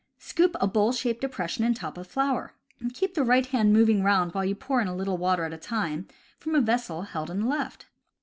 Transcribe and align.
Scoop 0.17 0.55
a 0.59 0.65
bowl 0.65 0.93
shaped 0.93 1.21
depression 1.21 1.63
in 1.63 1.75
top 1.75 1.95
of 1.95 2.07
flour. 2.07 2.55
Keep 2.95 3.13
the 3.13 3.23
right 3.23 3.45
hand 3.45 3.71
moving 3.71 4.01
round 4.01 4.33
while 4.33 4.43
you 4.43 4.55
pour 4.55 4.81
in 4.81 4.87
a 4.87 4.95
little 4.95 5.19
water 5.19 5.43
at 5.43 5.53
a 5.53 5.57
time 5.59 6.07
from 6.39 6.55
a 6.55 6.59
vessel 6.61 7.03
held 7.03 7.29
in 7.29 7.41
the 7.41 7.47
left. 7.47 7.85